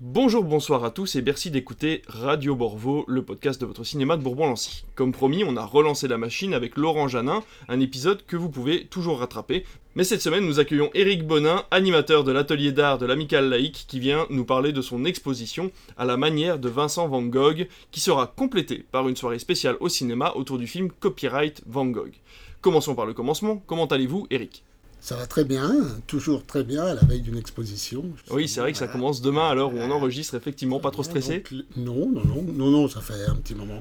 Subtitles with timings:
[0.00, 4.22] Bonjour, bonsoir à tous et merci d'écouter Radio Borvo, le podcast de votre cinéma de
[4.22, 4.84] Bourbon-Lancy.
[4.94, 8.86] Comme promis, on a relancé la machine avec Laurent Janin, un épisode que vous pouvez
[8.86, 9.64] toujours rattraper.
[9.96, 13.98] Mais cette semaine, nous accueillons Eric Bonin, animateur de l'atelier d'art de l'Amicale Laïque, qui
[13.98, 18.28] vient nous parler de son exposition à la manière de Vincent Van Gogh, qui sera
[18.28, 22.14] complétée par une soirée spéciale au cinéma autour du film Copyright Van Gogh.
[22.60, 23.60] Commençons par le commencement.
[23.66, 24.62] Comment allez-vous, Eric
[25.00, 25.72] ça va très bien,
[26.06, 28.04] toujours très bien à la veille d'une exposition.
[28.30, 31.02] Oui, c'est vrai que ça commence demain à l'heure où on enregistre, effectivement, pas trop
[31.02, 31.42] stressé
[31.76, 33.80] Non, non, non, non, non, ça fait un petit moment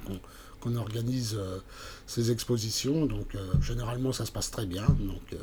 [0.61, 1.59] qu'on organise euh,
[2.05, 4.85] ces expositions, donc euh, généralement ça se passe très bien.
[4.99, 5.37] Donc euh,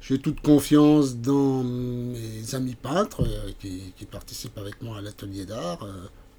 [0.00, 3.26] j'ai toute confiance dans mes amis peintres
[3.60, 5.86] qui, qui, participent avec moi à l'atelier d'art.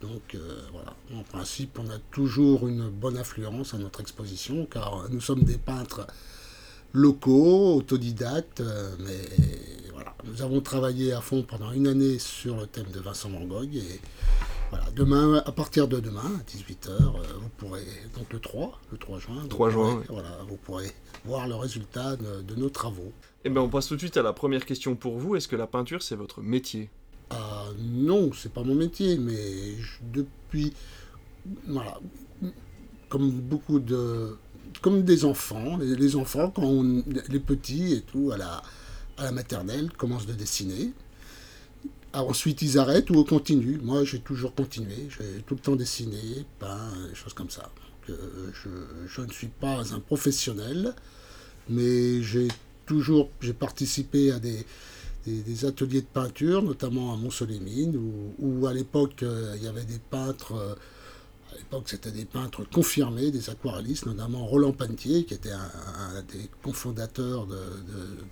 [0.02, 0.36] donc
[0.72, 5.44] voilà, en principe, on a toujours une bonne influence à notre exposition, car nous sommes
[5.44, 6.08] des peintres
[6.94, 12.68] locaux, autodidactes, euh, mais voilà, nous avons travaillé à fond pendant une année sur le
[12.68, 14.00] thème de Vincent Van Gogh et
[14.70, 17.10] voilà, demain, à partir de demain, à 18h, euh,
[17.42, 17.84] vous pourrez,
[18.18, 20.92] donc le 3, le 3 juin, 3 juin voilà, vous pourrez
[21.26, 23.12] voir le résultat de, nos travaux.
[23.44, 25.36] Eh bien, on passe tout de suite à la première question pour vous.
[25.36, 26.90] Est-ce que la peinture, c'est votre métier?
[27.30, 30.74] Ah, Non, c'est pas mon métier, mais depuis,
[31.68, 32.00] voilà,
[33.10, 34.38] comme beaucoup de,
[34.82, 35.78] comme des enfants.
[35.78, 38.62] Les, enfants, quand on, les petits et tout, à la,
[39.18, 40.94] à la maternelle, commencent de dessiner.
[42.14, 43.80] Ah, ensuite, ils arrêtent ou continuent.
[43.82, 45.08] Moi, j'ai toujours continué.
[45.10, 47.70] J'ai tout le temps dessiné, peint, des choses comme ça.
[48.10, 48.70] Euh, je,
[49.08, 50.94] je, ne suis pas un professionnel,
[51.70, 52.50] mais j'ai
[52.86, 54.66] toujours j'ai participé à des,
[55.26, 57.98] des, ateliers de peinture, notamment à Mont-Solémine,
[58.40, 60.78] où, à l'époque, euh, il y avait des peintres.
[61.62, 66.50] À l'époque, c'était des peintres confirmés, des aquarellistes, notamment Roland Pantier, qui était un, des
[66.64, 67.56] cofondateurs de,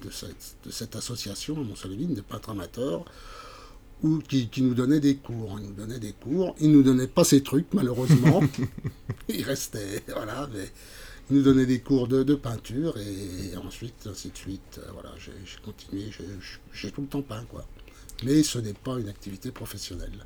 [0.03, 3.05] de, cette, association, Montsolémine, des peintres amateurs,
[4.01, 5.59] ou qui, nous donnait des cours.
[5.59, 6.55] Il nous donnait des cours.
[6.59, 8.41] Il nous donnait pas ces trucs, malheureusement.
[9.29, 10.67] il restait, voilà, mais
[11.29, 14.79] il nous donnait des cours de, peinture, et, ensuite, ainsi de suite.
[14.79, 15.33] Euh, voilà, j'ai
[15.63, 16.09] continué,
[16.73, 17.63] j'ai tout le temps peint, quoi.
[18.23, 20.25] Mais ce n'est pas une activité professionnelle.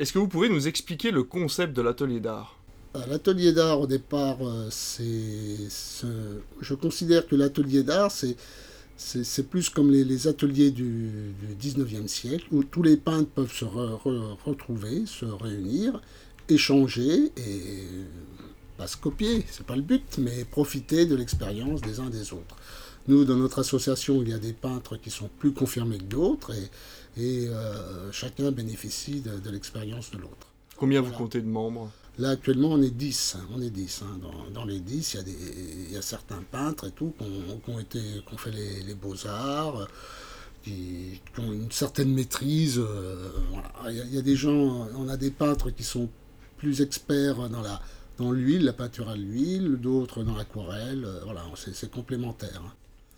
[0.00, 2.56] Est-ce que vous pouvez nous expliquer le concept de l'atelier d'art?
[2.96, 5.68] Euh, L'atelier d'art, au départ, euh, c'est.
[6.62, 8.34] Je considère que l'atelier d'art, c'est.
[8.96, 13.64] C'est plus comme les, ateliers du, du, 19e siècle, où tous les peintres peuvent se
[13.64, 16.02] retrouver, se réunir,
[16.50, 17.86] échanger et
[18.76, 22.56] pas se copier, c'est pas le but, mais profiter de l'expérience des uns des autres.
[23.08, 26.54] Nous, dans notre association, il y a des peintres qui sont plus confirmés que d'autres,
[26.54, 26.68] et
[27.16, 30.46] et euh, chacun bénéficie de, l'expérience de l'autre.
[30.76, 31.90] Combien vous comptez de membres?
[32.18, 33.36] Là, actuellement, on est 10.
[33.36, 34.02] Hein, on est 10.
[34.02, 34.20] Hein.
[34.52, 37.84] Dans, les 10, il y, a des, y a certains peintres et tout qui ont,
[37.84, 39.88] qui ont fait les, beaux-arts,
[40.62, 42.78] qui, ont une certaine maîtrise.
[42.78, 43.72] Euh, voilà.
[43.90, 46.08] il, y a, des gens, on a des peintres qui sont
[46.58, 47.80] plus experts dans la
[48.20, 51.04] dans l'huile, la peinture à l'huile, d'autres dans l'aquarelle.
[51.04, 52.62] Euh, voilà, c'est complémentaire.
[52.64, 52.72] Hein.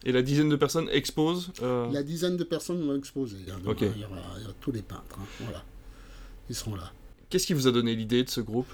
[0.05, 3.37] Et la dizaine de personnes exposent euh, La dizaine de personnes vont exposer.
[3.41, 4.23] il, y aura,
[4.61, 5.19] tous les peintres.
[5.19, 5.63] Hein, voilà.
[6.51, 6.93] Ils seront là.
[7.31, 8.67] Qu'est-ce qui vous a donné l'idée de ce groupe?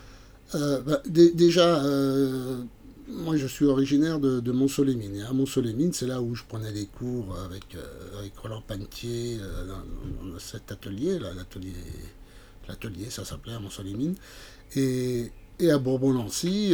[0.55, 2.63] Euh, bah, Déjà, euh,
[3.09, 5.17] moi je suis originaire de, de Mont-Solémine.
[5.17, 7.77] Et à Mont-Solémine, c'est là où je prenais des cours avec,
[8.19, 9.39] avec Roland Pantier
[9.69, 11.75] dans, cet atelier, l'atelier,
[12.69, 14.15] l'atelier, ça s'appelait à Mont-Solémine.
[14.77, 15.31] Et,
[15.61, 16.73] et à Bourbon-Lancy,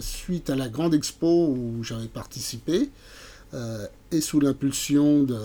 [0.00, 2.90] suite à la grande expo où j'avais participé,
[3.54, 5.38] euh, et sous l'impulsion de...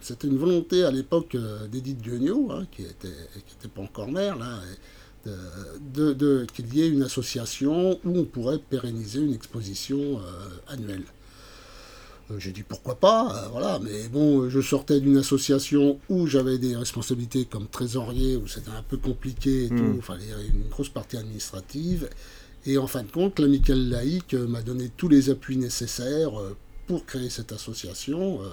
[0.00, 3.08] C'était une volonté à l'époque euh, d'Edith Guignot, hein, qui n'était
[3.60, 4.58] qui pas encore maire, là,
[5.24, 11.04] de, de, qu'il y ait une association où on pourrait pérenniser une exposition euh, annuelle.
[12.38, 17.44] J'ai dit pourquoi pas, voilà, mais bon, je sortais d'une association où j'avais des responsabilités
[17.44, 19.96] comme trésorier, où c'était un peu compliqué et tout, hmm.
[19.96, 22.08] il fallait une grosse partie administrative,
[22.64, 26.56] et en fin de compte, l'Amicale laïque m'a donné tous les appuis nécessaires euh,
[26.86, 28.42] pour créer cette association.
[28.42, 28.48] Euh,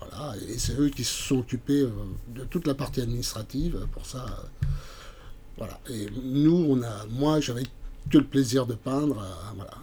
[0.00, 1.90] voilà, et c'est eux qui se sont occupés euh,
[2.34, 4.26] de toute la partie administrative pour ça.
[5.56, 5.78] Voilà.
[5.90, 7.62] Et nous, on a, moi, j'avais
[8.10, 9.74] que le plaisir de peindre voilà,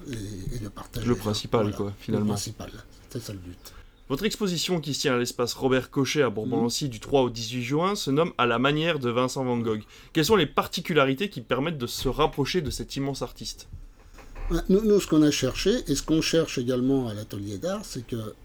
[0.54, 1.08] et, de partager.
[1.08, 2.26] Le principal, quoi, finalement.
[2.26, 2.72] Le principal,
[3.04, 3.74] c'était ça le but.
[4.14, 7.64] Votre exposition qui se tient à l'espace Robert Cochet à Bourbon-Lancy du 3 au 18
[7.64, 9.82] juin se nomme À la manière de Vincent Van Gogh.
[10.14, 13.70] Quelles sont les particularités qui permettent de se rapprocher de cet immense artiste?
[14.70, 18.36] Nous, ce qu'on a cherché, et ce qu'on cherche également à l'atelier d'art, c'est que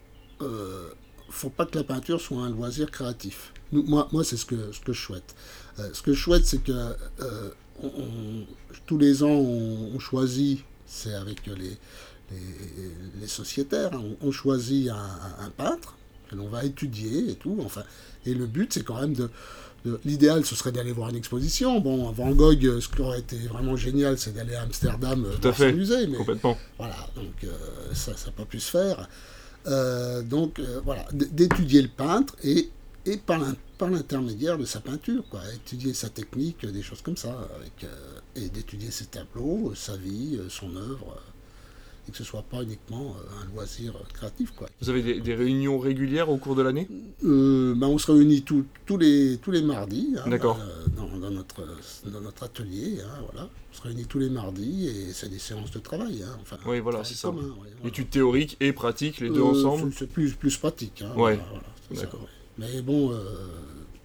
[0.41, 0.89] euh,
[1.29, 3.53] faut pas que la peinture soit un loisir créatif.
[3.71, 5.37] moi, moi c'est ce que, ce que je souhaite.
[5.81, 7.51] Euh, ce que je souhaite, c'est que euh,
[8.87, 11.77] tous les ans, on choisit, c'est avec les,
[12.31, 13.91] les, sociétaires
[14.23, 15.97] ont, choisi un, peintre
[16.31, 17.59] que l'on va étudier et tout.
[17.65, 17.83] Enfin,
[18.27, 19.31] et le but, c'est quand même de,
[20.05, 21.81] L'idéal, ce serait d'aller voir une exposition.
[21.81, 25.53] Bon, Van Gogh, ce qui aurait été vraiment génial, c'est d'aller à Amsterdam Tout à
[25.53, 25.73] fait.
[25.73, 26.07] musée.
[26.09, 26.59] Mais Complètement.
[26.79, 27.51] Voilà, donc
[27.95, 29.09] ça, ça n'a pas pu se faire.
[30.25, 32.71] donc voilà, d'étudier le peintre et,
[33.07, 33.39] et par
[33.89, 37.87] l'intermédiaire de sa peinture, quoi, étudier sa technique, des choses comme ça, avec,
[38.35, 41.23] et d'étudier ses tableaux, sa vie, son œuvre
[42.09, 44.53] et que ce soit pas uniquement euh, un loisir créatif.
[44.53, 44.69] Quoi.
[44.81, 46.89] Vous avez des, réunions régulières au cours de l'année?
[47.25, 48.65] Euh, ben On se réunit tous
[48.97, 50.59] les, tous les mardis hein, D'accord.
[50.61, 51.63] Euh, dans, notre,
[52.07, 52.99] dans notre atelier.
[53.03, 53.49] Hein, voilà.
[53.73, 56.23] On se réunit tous les mardis et c'est des séances de travail.
[56.23, 57.33] Hein, enfin, oui, voilà, c'est ça.
[57.85, 61.03] Études théoriques et pratiques, les deux ensemble C'est plus, plus pratique.
[61.03, 61.39] Hein, ouais.
[61.91, 62.27] D'accord.
[62.57, 63.15] Mais bon,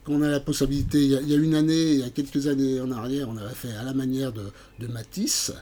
[0.03, 2.79] quand on a la possibilité, il y, a, une année, il y a quelques années
[2.81, 4.43] en arrière, on avait fait à la manière de,
[4.79, 5.53] de Matisse.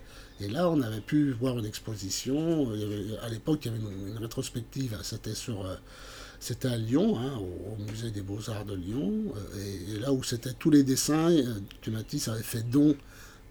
[0.42, 2.72] Et là, on avait pu voir une exposition.
[3.22, 4.98] à l'époque, il y avait une, rétrospective.
[5.04, 5.76] C'était sur, euh,
[6.40, 9.34] c'était à Lyon, hein, au, musée des Beaux-Arts de Lyon.
[9.36, 12.96] Euh, et, là où c'était tous les dessins euh, que Matisse avait fait don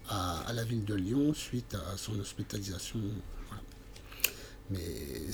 [0.09, 2.99] à, la ville de Lyon suite à, son hospitalisation.
[4.69, 5.31] Mais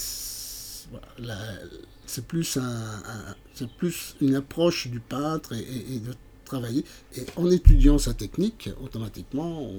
[2.06, 3.36] c'est plus, un,
[3.78, 6.14] plus une approche du peintre et de
[6.48, 6.84] travailler.
[7.16, 9.70] Et en étudiant sa technique, automatiquement,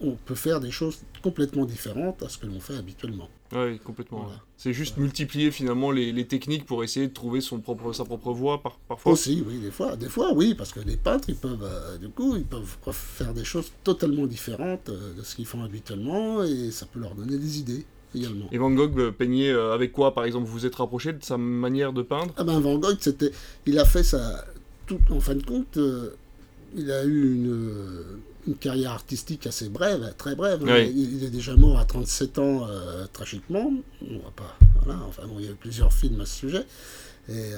[0.00, 3.28] on, peut faire des choses complètement différentes à ce que l'on fait habituellement.
[3.52, 4.30] Oui, complètement.
[4.56, 8.62] C'est juste multiplier finalement les, techniques pour essayer de trouver son propre, sa propre voie
[8.62, 9.12] par, parfois.
[9.12, 12.08] Aussi, oui, des fois, des fois, oui, parce que les peintres, ils peuvent, euh, du
[12.08, 16.70] coup, ils peuvent faire des choses totalement différentes euh, de ce qu'ils font habituellement, et
[16.70, 17.84] ça peut leur donner des idées.
[18.14, 18.46] Également.
[18.52, 21.38] Et Van Gogh euh, peignait avec quoi, par exemple Vous vous êtes rapproché de sa
[21.38, 22.34] manière de peindre?
[22.36, 23.30] Ah ben Van Gogh, c'était,
[23.64, 24.44] il a fait sa,
[25.10, 26.14] en fin de compte, euh,
[26.74, 30.62] il a eu une, euh, une, carrière artistique assez brève, très brève.
[30.62, 33.72] Il, est déjà mort à 37 ans euh, tragiquement.
[34.02, 34.56] On va pas,
[35.06, 36.66] enfin, il y a eu plusieurs films à ce sujet.
[37.28, 37.52] Et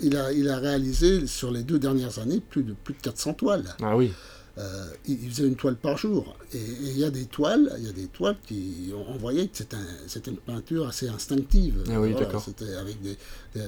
[0.00, 3.34] il, a, il a réalisé sur les deux dernières années plus de, plus de 400
[3.34, 3.76] toiles.
[3.82, 4.12] Ah oui.
[4.58, 6.36] Euh, il, faisait une toile par jour.
[6.52, 9.56] Et il y a des toiles, il y a des toiles qui, on, voyait que
[9.56, 11.82] c'était un, une peinture assez instinctive.
[11.88, 12.42] Ah oui, d'accord.
[12.44, 13.16] C'était avec des,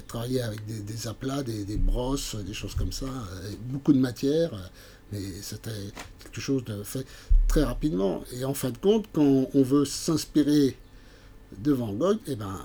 [0.06, 3.06] travailler avec des, des aplats, des, des, brosses, des choses comme ça,
[3.70, 4.50] beaucoup de matière,
[5.10, 5.70] mais c'était
[6.22, 7.06] quelque chose de fait
[7.48, 8.22] très rapidement.
[8.38, 10.76] Et en fin de compte, quand on veut s'inspirer
[11.56, 12.60] de Van Gogh, eh ben,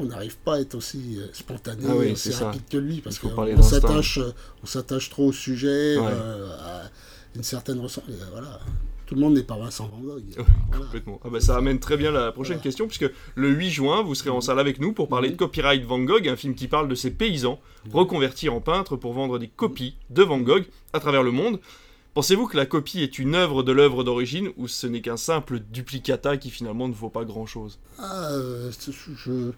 [0.00, 3.62] on n'arrive pas à être aussi euh, spontané, ah aussi rapide que lui, parce qu'on
[3.62, 4.18] s'attache,
[4.62, 6.79] on s'attache trop au sujet, euh,
[7.34, 8.16] une certaine ressemblance.
[8.20, 8.60] Euh, voilà.
[9.06, 10.22] Tout le monde n'est pas Vincent Van Gogh.
[10.72, 11.20] Complètement.
[11.24, 14.30] Ah bah, ça amène très bien la prochaine question, puisque le 8 juin, vous serez
[14.30, 16.94] en salle avec nous pour parler de Copyright Van Gogh, un film qui parle de
[16.94, 17.58] ces paysans
[17.92, 21.58] reconvertis en peintres pour vendre des copies de Van Gogh à travers le monde.
[22.14, 25.60] Pensez-vous que la copie est une œuvre de l'œuvre d'origine ou ce n'est qu'un simple
[25.60, 27.78] duplicata qui finalement ne vaut pas grand-chose?
[27.98, 28.70] Ah, euh,
[29.16, 29.52] je,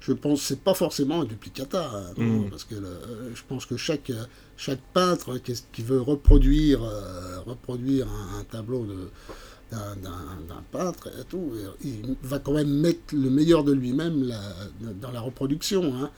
[0.00, 2.50] je pense que c'est pas forcément un duplicata, hein, hmm.
[2.50, 2.74] parce que
[3.34, 4.10] je pense que chaque,
[4.56, 8.86] chaque peintre qui, veut reproduire, euh, reproduire un, tableau
[9.70, 11.52] d'un peintre et tout,
[11.84, 14.32] il va quand même mettre le meilleur de lui-même
[15.00, 15.94] dans la reproduction.
[15.94, 16.10] Hein.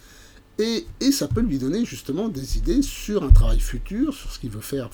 [0.58, 4.38] Et, et, ça peut lui donner justement des idées sur un travail futur, sur ce
[4.38, 4.90] qu'il veut faire,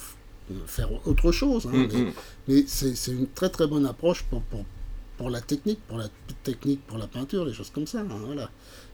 [0.66, 1.66] faire autre chose.
[1.66, 1.88] Hein.
[1.92, 2.12] Hmm, hmm.
[2.46, 4.64] mais, c'est une très très bonne approche pour, pour,
[5.18, 6.08] pour la technique, pour la
[6.44, 8.00] technique, pour la peinture, les choses comme ça.
[8.00, 8.50] Hein, voilà.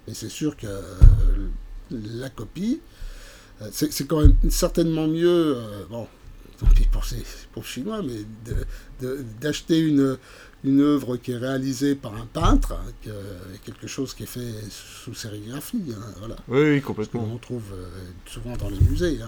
[0.08, 1.48] Et c'est sûr que euh,
[1.90, 2.80] la copie,
[3.62, 6.08] euh, c'est quand même certainement mieux, euh, bon,
[6.58, 8.24] tant pis pour ces pour chinois, mais
[9.40, 10.18] d'acheter une,
[10.64, 13.10] une œuvre qui est réalisée par un peintre, hein,
[13.64, 15.84] quelque chose qui est fait sous sérigraphie.
[15.90, 16.36] Hein, voilà.
[16.48, 17.28] Oui, complètement.
[17.32, 17.74] On trouve
[18.26, 19.24] souvent dans les musées, des,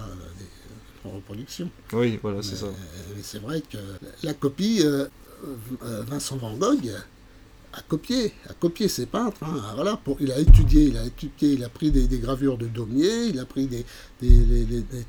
[1.05, 1.71] reproductions.
[1.93, 2.67] Oui, voilà, c'est ça.
[3.15, 3.79] Mais c'est vrai que
[4.25, 4.83] la copie,
[5.81, 6.91] Vincent Van Gogh,
[7.77, 9.43] a copié, a copié ses peintres.
[9.43, 9.73] Hein.
[9.75, 13.27] voilà, pour, il a étudié, il a étudié, il a pris des, gravures de Daumier,
[13.27, 13.85] il a pris des,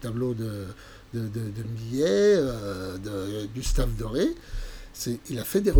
[0.01, 0.65] tableaux de,
[1.13, 4.27] de, de, Millet, euh, de Gustave Doré.
[5.29, 5.73] il a fait des,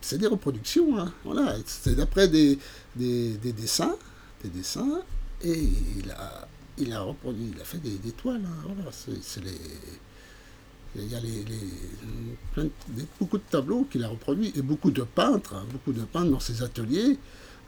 [0.00, 0.98] c'est des reproductions.
[0.98, 1.12] Hein.
[1.24, 2.58] voilà, c'est d'après des,
[2.96, 3.96] des, dessins,
[4.42, 5.02] des dessins,
[5.42, 8.42] et il a, il a reproduit, il a fait des, toiles.
[8.44, 8.72] Hein.
[8.74, 9.52] voilà, c'est les
[10.96, 11.44] il y a les,
[13.18, 16.40] beaucoup de tableaux qu'il a reproduits et beaucoup de peintres, hein, beaucoup de peintres dans
[16.40, 17.18] ses ateliers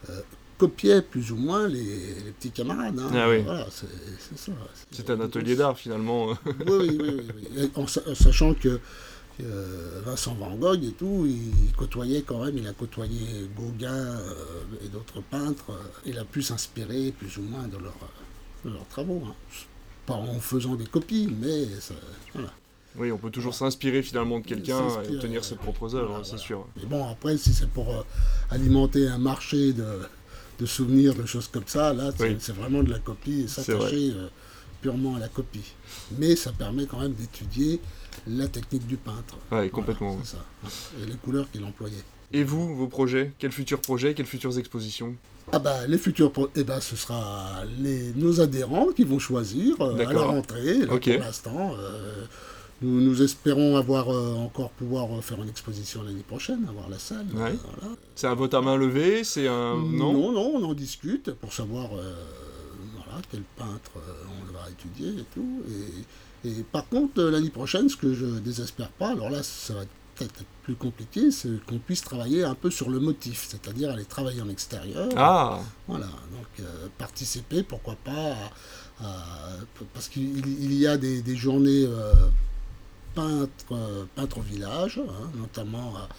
[0.09, 0.21] euh,
[0.57, 2.99] copiaient plus ou moins les, petits camarades.
[2.99, 3.09] Hein.
[3.13, 3.41] Ah oui.
[3.41, 4.51] Voilà, c'est ça.
[4.91, 6.27] C'est un atelier d'art finalement.
[6.45, 7.27] oui, oui, oui.
[7.57, 7.71] oui.
[7.75, 8.79] En, sachant que
[10.05, 14.87] Vincent Van Gogh et tout, il, côtoyait quand même, il a côtoyé Gauguin euh, et
[14.87, 15.71] d'autres peintres.
[16.05, 17.97] il a pu s'inspirer plus ou moins de, leur,
[18.63, 19.21] leurs travaux.
[19.27, 19.35] Hein.
[20.05, 21.65] Pas en faisant des copies, mais
[22.33, 22.53] voilà.
[22.97, 26.65] Oui, on peut toujours s'inspirer finalement de quelqu'un et tenir ses propres œuvres, c'est sûr.
[26.77, 28.01] Mais bon, après, si c'est pour euh,
[28.49, 29.85] alimenter un marché de,
[30.59, 31.93] de souvenirs, de choses comme ça.
[31.93, 32.37] Là, c'est Oui.
[32.39, 34.27] c'est vraiment de la copie et s'attacher euh,
[34.81, 35.73] purement à la copie.
[36.17, 37.79] Mais ça permet quand même d'étudier
[38.27, 39.37] la technique du peintre.
[39.51, 40.11] Ouais, complètement.
[40.11, 40.37] Voilà, ça.
[41.01, 42.03] Et les couleurs qu'il employait.
[42.31, 45.15] Et vous, vos projets Quels futurs projets Quelles futures expositions?
[45.51, 49.95] Ah bah les futurs, eh ben, ce sera les, nos adhérents qui vont choisir euh,
[49.95, 50.79] à la rentrée.
[50.79, 50.87] Là.
[50.87, 52.25] Pour l'instant, euh,
[52.81, 56.99] nous, nous espérons avoir euh, encore pouvoir euh, faire une exposition l'année prochaine, avoir la
[56.99, 57.25] salle.
[57.33, 57.41] Ouais.
[57.51, 57.95] euh, voilà.
[58.15, 59.75] C'est un vote à main levée C'est un.
[59.75, 62.13] Non, non, non, on en discute pour savoir euh,
[62.95, 65.61] voilà, quel peintre on va étudier et tout.
[66.43, 69.81] Et, et par contre, l'année prochaine, ce que je désespère pas, alors là, ça va
[70.15, 74.05] peut-être être plus compliqué, c'est qu'on puisse travailler un peu sur le motif, c'est-à-dire aller
[74.05, 75.09] travailler en extérieur.
[75.17, 76.65] Ah Voilà, donc
[76.97, 78.35] participer, pourquoi pas,
[79.01, 79.57] à- à-
[79.93, 81.85] parce qu'il il y a des, des journées
[83.15, 86.09] peintres, euh, peintres au village, hein, notamment à-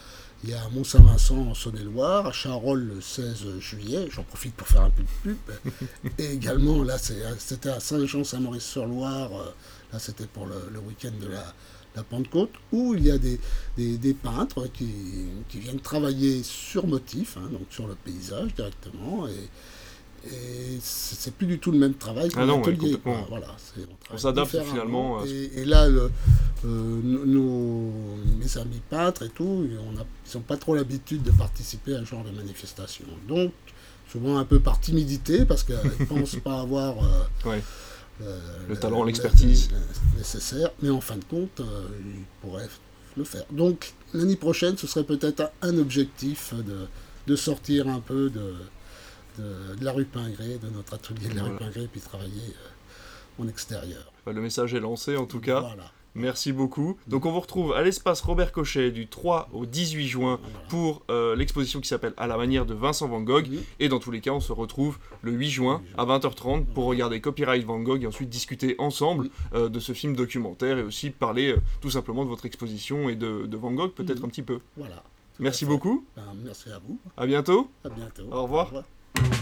[0.45, 4.83] il y a Mont-Saint-Vincent en Saône-et-Loire, à Charolles le 16 juillet, j'en profite pour faire
[4.83, 5.38] un peu de pub,
[6.19, 9.50] et également là c'est- c'était à Saint-Jean-Saint-Maurice-sur-Loire, euh,
[9.93, 11.45] là c'était pour le, le week-end de la,
[11.97, 13.41] la Pentecôte, où il y a des,
[13.79, 14.88] des, des peintres qui,
[15.49, 19.49] qui viennent travailler sur motif, hein, donc sur le paysage directement, et,
[20.26, 22.97] et c'est plus du tout le même travail qu'en Ah ouais, atelier.
[23.28, 26.11] Voilà, c'est- travaille s'adapte finalement à Et, et là, le-
[26.64, 27.90] euh, nos,
[28.38, 32.00] mes amis peintres et tout, on a- ils n'ont pas trop l'habitude de participer à
[32.00, 33.04] ce genre de manifestation.
[33.28, 33.52] Donc,
[34.11, 37.62] souvent un peu par timidité, parce qu'ils ne pensent pas avoir euh, Ouais.
[38.23, 39.68] euh, Le talent, l'expertise.
[39.71, 42.68] le- nécessaire, mais en fin de compte, euh, ils pourraient
[43.16, 43.45] le faire.
[43.50, 46.87] Donc, l'année prochaine, ce serait peut-être un un objectif de,
[47.26, 48.54] de sortir un peu de,
[49.38, 51.57] de, de la rue Pingré, de notre atelier de la rue.
[51.57, 54.12] Pingré, puis travailler euh, en extérieur.
[54.25, 55.61] Bah, Le message est lancé en tout cas.
[55.61, 55.90] Voilà.
[56.19, 56.97] Merci beaucoup.
[57.09, 60.40] Donc on vous retrouve à l'espace Robert Cochet du 3 au 18 juin
[60.71, 63.49] pour euh, l'exposition qui s'appelle À la manière de Vincent Van Gogh.
[63.50, 63.62] Mhm.
[63.81, 67.21] Et dans tous les cas, on se retrouve le 8 juin à 20h30 pour regarder
[67.21, 69.31] Copyright Van Gogh et ensuite discuter ensemble Mhm.
[69.57, 73.14] euh, de ce film documentaire et aussi parler euh, tout simplement de votre exposition et
[73.14, 74.25] de, de Van Gogh peut-être Mhm.
[74.25, 74.61] un petit peu.
[74.78, 75.02] Voilà.
[75.38, 76.07] Merci beaucoup.
[76.16, 76.99] Ben, merci à vous.
[77.19, 77.71] À bientôt.
[77.85, 78.23] À bientôt.
[78.33, 78.73] Au revoir.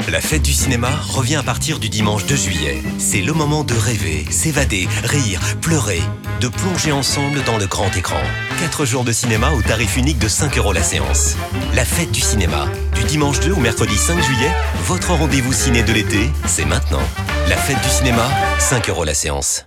[0.09, 2.83] La fête du cinéma revient à partir du dimanche 2 juillet.
[2.99, 6.03] C'est le moment de rêver, s'évader, rire, pleurer,
[6.41, 8.21] de plonger ensemble dans le grand écran.
[8.61, 11.37] 4 jours de cinéma au tarif unique de 5 euros la séance.
[11.75, 12.67] La fête du cinéma.
[12.95, 14.53] Du dimanche 2 au mercredi 5 juillet,
[14.85, 17.03] votre rendez-vous ciné de l'été, c'est maintenant.
[17.49, 19.65] La fête du cinéma, 5 euros la séance.